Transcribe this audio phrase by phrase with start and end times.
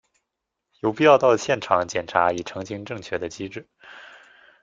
[0.79, 3.69] 有必要到现场检查以澄清正确的机制。